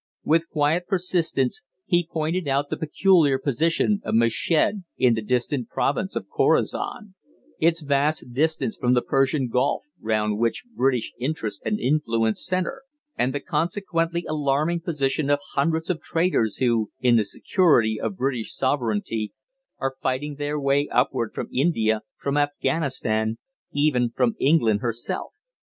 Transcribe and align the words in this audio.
With 0.23 0.49
quiet 0.49 0.87
persistence 0.87 1.61
he 1.85 2.09
pointed 2.11 2.47
out 2.47 2.71
the 2.71 2.75
peculiar 2.75 3.37
position 3.37 4.01
of 4.03 4.15
Meshed 4.15 4.53
in 4.97 5.13
the 5.13 5.21
distant 5.21 5.69
province 5.69 6.15
of 6.15 6.25
Khorasan; 6.27 7.13
its 7.59 7.83
vast 7.83 8.33
distance 8.33 8.75
from 8.77 8.95
the 8.95 9.03
Persian 9.03 9.47
Gulf, 9.47 9.83
round 9.99 10.39
which 10.39 10.65
British 10.75 11.13
interests 11.19 11.61
and 11.63 11.79
influence 11.79 12.43
centre, 12.43 12.81
and 13.15 13.31
the 13.31 13.39
consequently 13.39 14.25
alarming 14.27 14.79
position 14.79 15.29
of 15.29 15.37
hundreds 15.53 15.87
of 15.87 16.01
traders 16.01 16.55
who, 16.57 16.89
in 16.99 17.15
the 17.15 17.23
security 17.23 17.99
of 18.01 18.17
British 18.17 18.55
sovereignty, 18.55 19.33
are 19.77 19.93
fighting 20.01 20.37
their 20.37 20.59
way 20.59 20.87
upward 20.91 21.31
from 21.31 21.47
India, 21.53 22.01
from 22.17 22.37
Afghanistan, 22.37 23.37
even 23.71 24.09
from 24.09 24.35
England 24.39 24.79
herself. 24.81 25.33